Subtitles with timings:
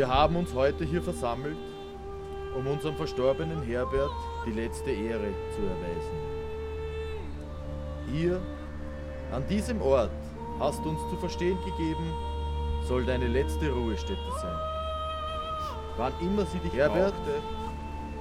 [0.00, 1.58] Wir haben uns heute hier versammelt,
[2.56, 4.10] um unserem verstorbenen Herbert
[4.46, 6.16] die letzte Ehre zu erweisen.
[8.10, 8.40] Hier,
[9.30, 10.10] an diesem Ort,
[10.58, 12.14] hast du uns zu verstehen gegeben,
[12.88, 14.56] soll deine letzte Ruhestätte sein.
[15.98, 17.42] Wann immer sie dich Herbert, brauchte,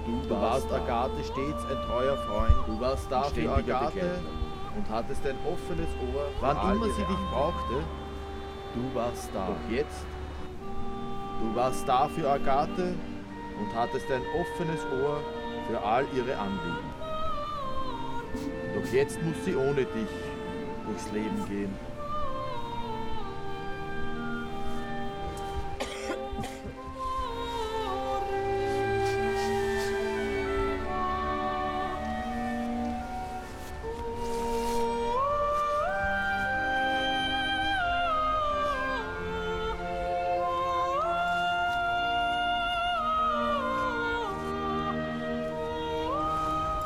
[0.06, 2.56] Du, du warst Agathe stets ein treuer Freund.
[2.68, 4.20] Du warst da für Agathe
[4.76, 6.26] und hattest ein offenes Ohr.
[6.42, 7.76] Wann immer sie dich brauchte,
[8.76, 9.48] du warst da.
[9.48, 10.06] Doch jetzt,
[11.40, 12.96] du warst da für Agathe
[13.60, 15.22] und hattest ein offenes Ohr
[15.68, 16.90] für all ihre Anliegen.
[18.76, 20.10] Doch jetzt muss sie ohne dich
[20.86, 21.89] durchs Leben gehen.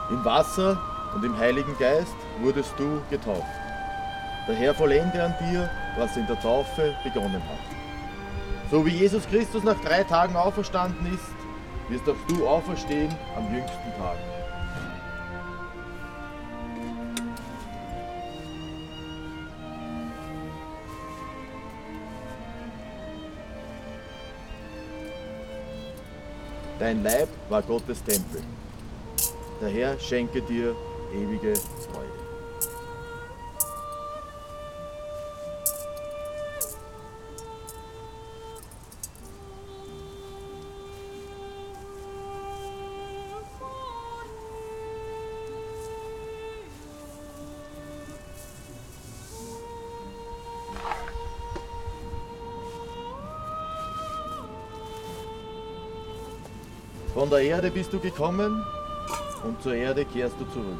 [0.09, 0.77] Im Wasser
[1.15, 3.43] und im Heiligen Geist wurdest du getauft.
[4.47, 8.69] Der Herr vollende an dir, was in der Taufe begonnen hat.
[8.69, 11.23] So wie Jesus Christus nach drei Tagen auferstanden ist,
[11.89, 14.17] wirst auch du auferstehen am jüngsten Tag.
[26.79, 28.41] Dein Leib war Gottes Tempel.
[29.61, 30.75] Der Herr schenke dir
[31.13, 32.23] ewige Freude.
[57.13, 58.65] Von der Erde bist du gekommen
[59.43, 60.77] und zur Erde kehrst du zurück.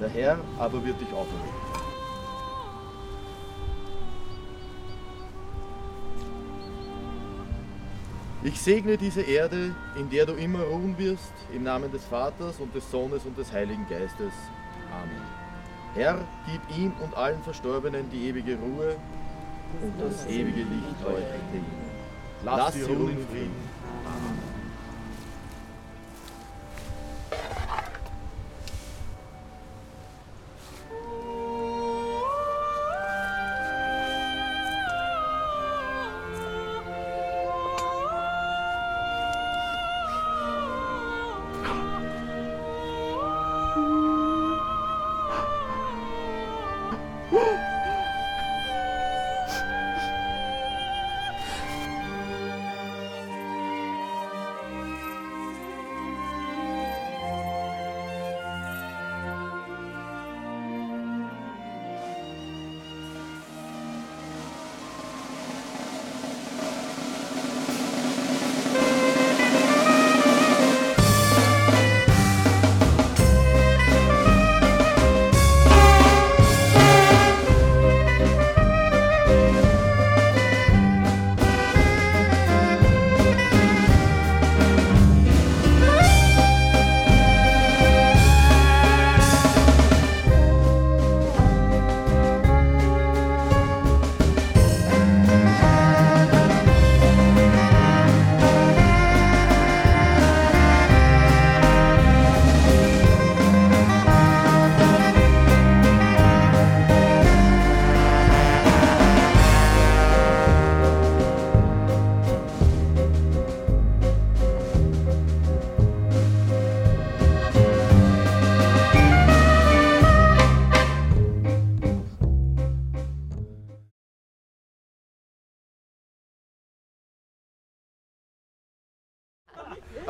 [0.00, 1.70] Der Herr aber wird dich auferwecken.
[8.42, 12.74] Ich segne diese Erde, in der du immer ruhen wirst, im Namen des Vaters und
[12.74, 14.32] des Sohnes und des Heiligen Geistes.
[14.90, 15.20] Amen.
[15.94, 18.96] Herr, gib ihm und allen Verstorbenen die ewige Ruhe
[19.82, 21.00] und das ewige Licht
[21.52, 21.66] ihnen.
[22.42, 23.54] Lass sie ruhen in Frieden.
[24.06, 24.39] Amen.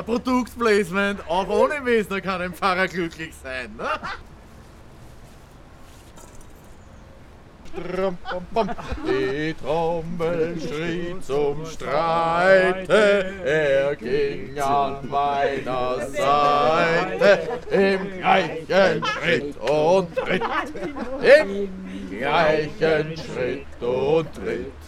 [0.00, 3.70] Ein Produktplacement, auch ohne Wesner kann ein Pfarrer glücklich sein.
[3.76, 3.86] Ne?
[7.92, 8.76] Tram, pam, pam.
[9.06, 20.42] Die Trommel schrie zum Streite, er ging an meiner Seite im gleichen Schritt und Tritt,
[21.20, 21.68] im
[22.18, 24.79] gleichen Schritt und Tritt.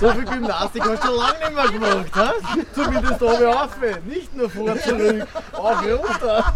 [0.00, 2.32] So viel Gymnastik hast du schon lange nicht mehr gemacht, ha?
[2.74, 3.68] Zumindest oben auf,
[4.06, 6.54] nicht nur vor, zurück, auf, runter.